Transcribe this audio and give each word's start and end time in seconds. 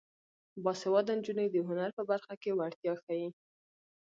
باسواده 0.63 1.13
نجونې 1.19 1.45
د 1.51 1.55
هنر 1.67 1.89
په 1.97 2.03
برخه 2.11 2.33
کې 2.41 2.57
وړتیا 2.57 2.93
ښيي. 3.03 3.27